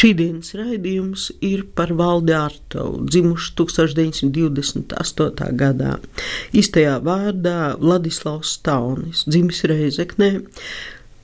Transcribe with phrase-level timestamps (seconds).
[0.00, 5.50] Šīdienas raidījums ir par Valdi Artovu, dzimuši 1928.
[5.60, 5.98] gadā.
[6.56, 10.30] Īstajā vārdā Vladislavs Staunis, dzimis Reizeknē,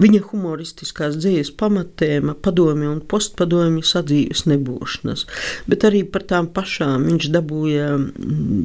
[0.02, 5.24] Viņa humoristiskās dzīslas pamatēma, padomju un postpadomju sadzīves nebūšanas,
[5.70, 7.86] bet arī par tām pašām viņš dabūja,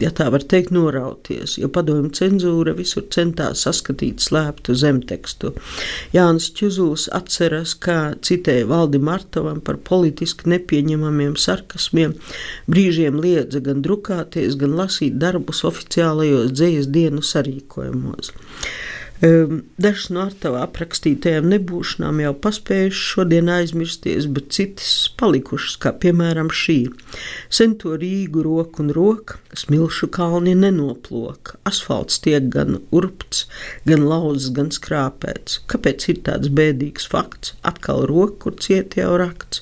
[0.03, 5.53] ja tā var teikt, norauties, jo padomju cenzūra visur centās saskatīt slēptu zemtekstu.
[6.15, 12.17] Jānis Čuzūs atceras, kā citēja Valdi Martovam par politiski nepieņemamiem sarkasmiem,
[12.67, 18.35] brīžiem liedza gan drukāties, gan lasīt darbus oficiālajos dzīslas dienu sarīkojumos.
[19.21, 24.89] Dažas no Artava aprakstītajām nebūšanām jau paspējušas šodien aizmirsties, bet citas
[25.21, 26.79] palikušas, kā piemēram šī.
[27.53, 33.45] Sen to Rīgu roku un roka, smilšu kalni nenoploka, asfalts tiek gan urpts,
[33.85, 35.61] gan lauzs, gan skrāpēts.
[35.69, 37.53] Kāpēc ir tāds bēdīgs fakts?
[37.61, 39.61] Atkal roka, kur ciet jau rakts,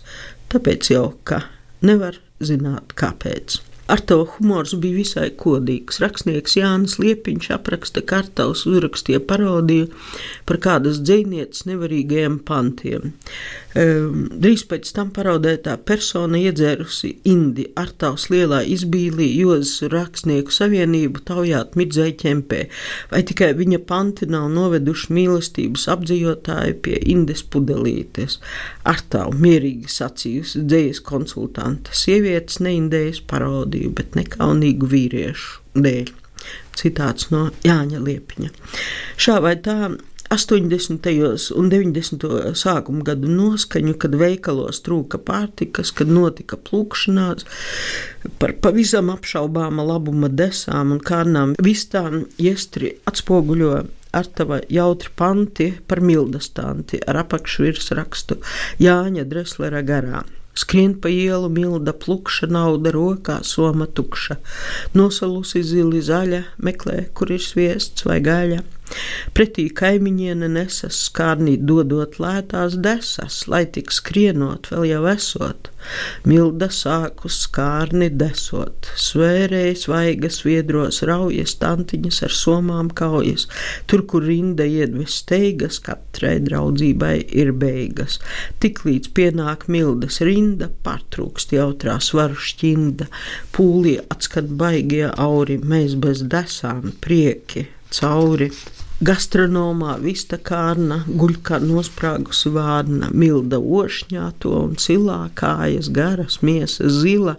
[0.55, 1.43] tāpēc jau, ka
[1.83, 3.59] nevar zināt, kāpēc.
[3.89, 5.97] Ar to humors bija visai kodīgs.
[6.03, 9.87] Rakstnieks Jānis Liepiņš apraksta kartavas, uzrakstīja parodiju
[10.45, 13.15] par kādas dzīvnieces nevarīgajiem pantiem.
[13.77, 21.21] Um, drīz pēc tam parodētā persona iedzērusi Indi ar tavs lielā izbīlī Jozas rakstnieku savienību
[21.25, 22.61] taujāt midzēja ķempē,
[23.11, 28.39] vai tikai viņa panti nav noveduši mīlestības apdzīvotāju pie Indes pudelītes.
[28.89, 36.11] Ar tavu mierīgi sacījusi dzējas konsultanta sievietes neindējas parodiju parodiju, bet nekaunīgu vīriešu dēļ.
[36.75, 38.49] Citāts no Jāņa Liepiņa.
[39.17, 39.97] Šā vai tā
[40.29, 41.07] 80.
[41.57, 42.53] un 90.
[42.53, 47.45] sākuma gadu noskaņu, kad veikalos trūka pārtikas, kad notika plūkšanās
[48.39, 56.01] par pavisam apšaubāma labuma desām un kārnām, vistām iestri atspoguļo ar tava jautri panti par
[56.01, 58.39] mildastanti ar apakšvirsrakstu
[58.81, 60.38] Jāņa Dreslera garām.
[60.57, 64.39] Skrien pa ielu milda plukša, nauda rokā, soma tukša.
[64.97, 68.63] Nosalusi zili zaļa, meklē, kur ir sviests vai gaļa.
[69.37, 75.69] Pretī kaimiņiene nesas skārnī dodot lētās desas, lai tik skrienot vēl jau esot.
[76.27, 83.47] Milda sākus skārni desot, svērēja svaigas viedros raujas tantiņas ar somām kaujas,
[83.87, 88.19] tur, kur rinda iedves steigas, katrai draudzībai ir beigas.
[88.63, 93.07] Tiklīdz pienāk mildas rinda, pārtrūkst jautrā svaru šķinda,
[93.55, 98.51] pūlī atskat baigie auri, mēs bez desām prieki cauri.
[98.99, 107.37] Gastronomā vista kārna, guļ kā nosprāgusi vārna, milda ošņāto un cilā kājas garas, miesa zila.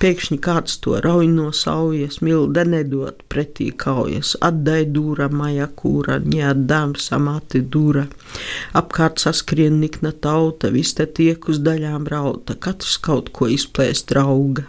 [0.00, 6.96] Pēkšņi kāds to rauj no saujas, milda nedot pretī kaujas, atdai dūra maja kūra, ņēdām
[6.96, 8.08] samati dūra.
[8.80, 14.64] Apkārt saskrien nikna tauta, vista tiek uz daļām rauta, katrs kaut ko izplēst drauga,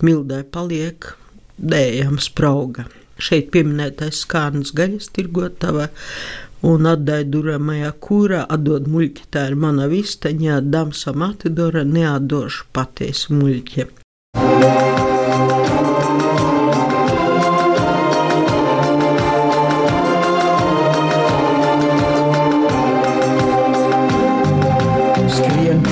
[0.00, 1.12] mildai paliek
[1.60, 2.88] dējams sprauga.
[3.16, 5.88] Šeit pieminētais skārnas gaļas tirgotava
[6.66, 13.90] un atdāja duramajā kūrā, atdod muļķi, tā ir mana vistaņā, damsa matidora, neatdošu patiesu muļķi.
[14.36, 14.95] Skrien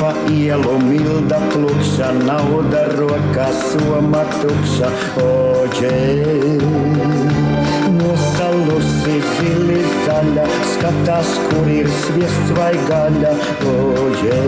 [0.05, 4.91] pa ielu milda plukša, nauda rokā soma tukša,
[5.25, 6.01] oģē.
[7.95, 10.45] Nosalusi zili zaļa,
[10.75, 13.33] skatās, kur ir sviests vai gaļa,
[13.73, 14.43] oģē.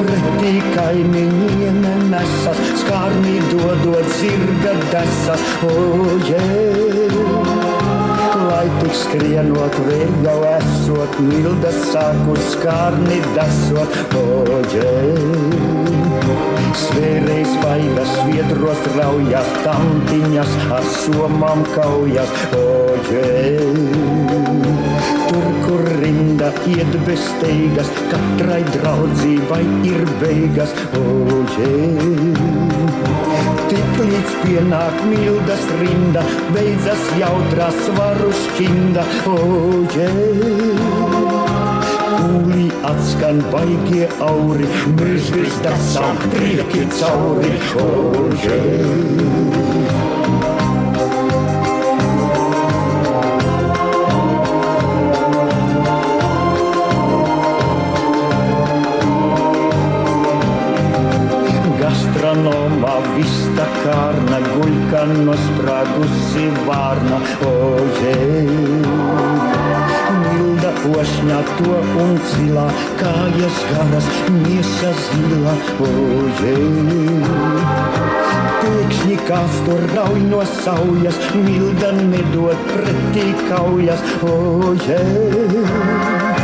[0.00, 6.42] Pretī kaimiņiene nesas, skārnī dodot zirga desas, oģē
[8.50, 9.76] lai tik skrienot,
[10.26, 10.40] jau
[11.00, 14.90] esot, milda sākus skārni desot, oģē.
[16.80, 24.89] Svērējs vaigas, viedros raujas, tantiņas ar somām kaujas, oģē.
[25.70, 31.68] Kur rinda iet bez steigas, katrai draudzībai ir beigas, oģē.
[33.70, 39.06] Tik līdz pienāk mildas rinda, beidzas jautrā svaru šķinda,
[39.36, 40.10] oģē.
[42.18, 44.66] Kūlī atskan baigie auri,
[44.98, 47.54] mēs vis dasām prieki cauri,
[47.86, 48.58] ožē.
[48.58, 50.09] Gastronoma
[64.90, 68.14] guļka nosprāgusi vārna, ožē.
[70.22, 72.66] Milda ošņā to un cilā,
[72.98, 74.10] kājas garas,
[74.40, 75.54] miesa zila,
[75.86, 76.56] ožē.
[78.60, 86.39] Pēkšņi kāds tur rauj no saujas, milda nedod pretī kaujas, ožē.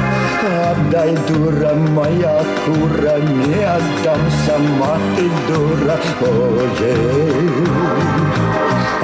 [1.07, 2.33] Atdai dura moja
[2.65, 5.95] kura, nie oddam samati dura,
[6.27, 6.95] ožē.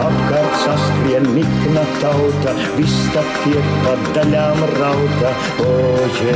[0.02, 5.31] Apkārt saskrien nikna tauta, vista tiek pa daļām rauta,
[5.69, 6.34] ožē.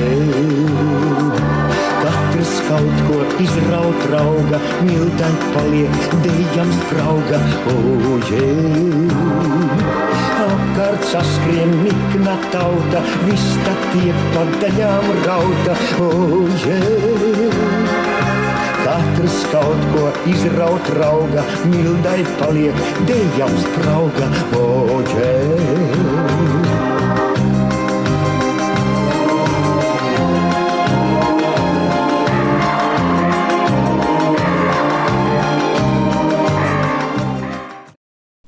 [2.05, 7.43] Katrs kaut ko izraut rauga, mildai paliek, dejams sprauga,
[7.75, 9.86] ožē.
[10.37, 15.77] Apkārt saskrien nikna tauta, vista tiek pa daļām rauta,
[16.09, 16.77] ožē.
[18.83, 20.05] Katrs kaut ko
[20.35, 24.31] izraut rauga, mildai paliek, dejams sprauga,
[24.61, 26.66] ožē.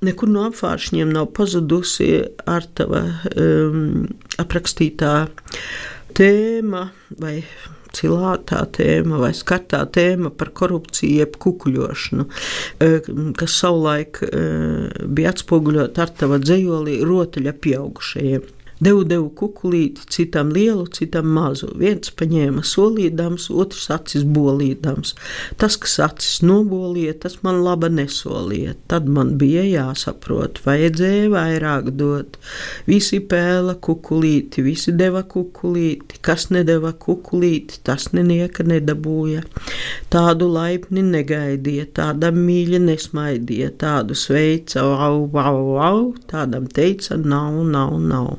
[0.08, 2.12] Nekur no apgāršņiem nav pazudusi
[2.48, 3.02] Artava
[3.36, 4.06] um,
[4.40, 5.14] aprakstītā
[6.16, 6.88] tēma
[7.20, 7.42] vai
[7.94, 12.26] cilātā tēma vai skatā tēma par korupciju, jeb kukuļošanu,
[13.38, 14.20] kas savulaik
[15.08, 18.44] bija atspoguļot Artava dzējolī rotaļa pieaugušajiem.
[18.78, 21.72] Devu, devu kukulīti, citam lielu, citam mazu.
[21.80, 25.16] Viens paņēma solīdams, otrs acis bolīdams.
[25.58, 28.76] Tas, kas acis nobolīja, tas man laba nesolīja.
[28.90, 32.38] Tad man bija jāsaprot, vajadzēja vairāk dot.
[32.86, 39.42] Visi pēla kukulīti, visi deva kukulīti, kas nedeva kukulīti, tas nenieka nedabūja.
[40.14, 46.00] Tādu laipni negaidīja, tādam mīļi nesmaidīja, tādu sveica, au, au, au,
[46.30, 48.36] tādam teica, nav, nav, nav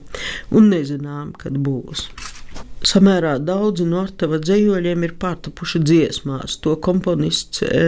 [0.55, 2.07] un nezinām, kad būs.
[2.79, 6.55] Samērā daudzi no Artava dzējoļiem ir pārtapuši dziesmās.
[6.63, 7.81] To komponists e,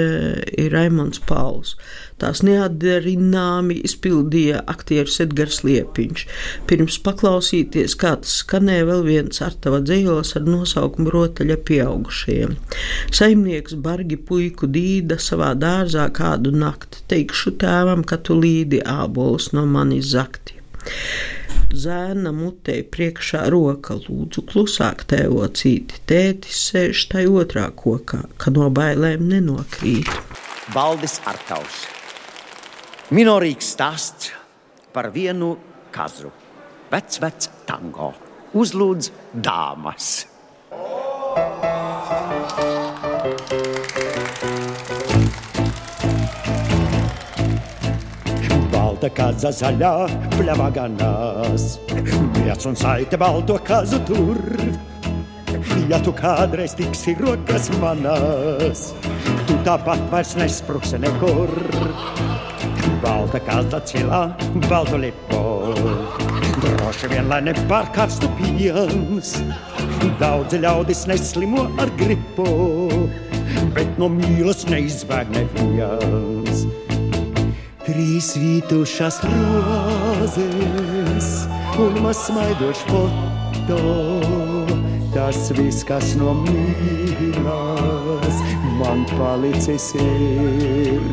[0.60, 1.78] ir Raimons Pauls.
[2.20, 6.26] Tās neatdarināmi izpildīja aktieris Edgars Liepiņš.
[6.68, 12.58] Pirms paklausīties, kā tas skanēja vēl viens Artava dzējols ar nosaukumu Rotaļa pieaugušajiem.
[13.16, 17.06] Saimnieks bargi puiku dīda savā dārzā kādu nakti.
[17.16, 20.60] Teikšu tēvam, ka tu līdi ābolus no manis zakti.
[21.72, 26.02] Zēna mutē priekšā roka, lūdzu, klusāk tēvocīti.
[26.10, 30.12] Tētis sēž tai otrā kokā, ka no bailēm nenokrīt.
[30.76, 31.86] Valdis Artaus.
[33.12, 34.32] Minorīgs stāsts
[34.94, 35.56] par vienu
[35.96, 36.32] kazu.
[36.92, 38.12] Vecs, vecs tango.
[38.52, 40.14] Uzlūdz dāmas.
[49.02, 49.92] Balta kaza zaļā
[50.36, 51.80] pļavā ganās.
[52.36, 54.38] Miets un saite balto kazu tur.
[55.90, 58.92] Ja tu kādreiz tiksi rokas manās,
[59.48, 61.50] tu tāpat vairs nespruksi nekur.
[63.02, 64.22] Balta kaza cilā,
[64.70, 65.74] baltu lipo.
[66.62, 69.34] Droši vien, lai nepārkarstu piens.
[70.22, 72.46] Daudzi ļaudis neslimo ar gripu,
[73.74, 76.41] bet no mīlas neizbēg neviens.
[77.92, 80.46] Trīs vītušas rozes
[81.76, 83.80] un mazsmaidošs foto.
[85.12, 88.38] Tas viss, kas no mīlas,
[88.80, 91.04] man palicis ir.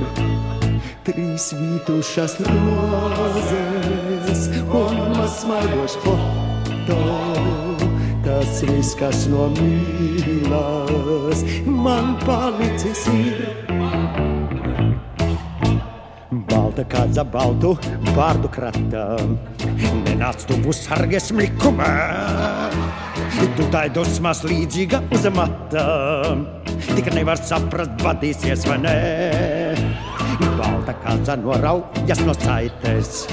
[1.09, 7.01] Trīs vītušas rozes un mazsmaidošs foto.
[8.23, 13.59] Tas viss, kas no mīlas, man palicis ir.
[16.79, 17.71] Balta kāda baltu
[18.15, 19.17] vārdu krata.
[20.05, 21.89] Nenāc tu būs sargies likumā.
[23.57, 25.83] Tu tā ir dusmas līdzīga uz mata.
[26.93, 28.95] Tik nevar saprast, vadīsies vai nē.
[30.55, 33.27] Balta kāda noraujas no saites.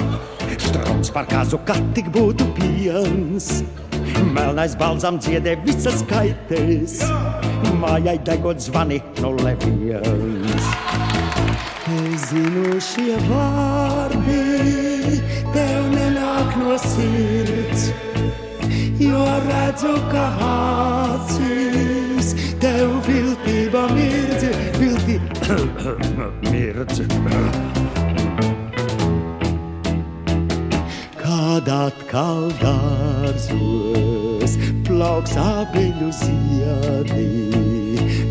[0.66, 3.62] Strums par kāzu, kā tik būtu piens.
[4.34, 6.98] Melnais balzam dziedē visas skaites.
[7.78, 10.45] Mājai degot zvani no leviens.
[11.86, 15.20] Es zinu, šie vārdi
[15.54, 17.90] tev nenāk no sirds,
[18.98, 19.66] jo redz.
[19.76, 22.28] redzu, kā acīs
[22.62, 24.44] tev viltība mirdz,
[24.80, 25.56] viltība
[26.50, 27.02] mirdz.
[31.20, 34.52] Kad atkal dārzos
[34.86, 37.28] plauks abeļu ziedi,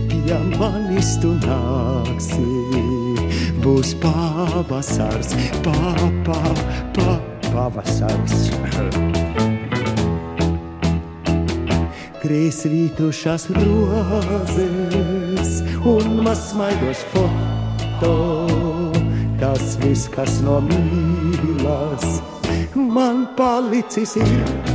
[0.09, 2.49] pie manis tu nāksi,
[3.65, 5.31] būs pavasars,
[5.65, 6.37] papa,
[6.93, 7.15] papa,
[7.47, 8.35] pavasars.
[12.21, 15.51] Krēslītušās rozes
[15.95, 18.13] un mazsmaidos foto.
[19.41, 22.21] Tas viss, kas no mīlas,
[22.77, 24.74] man palicis ir.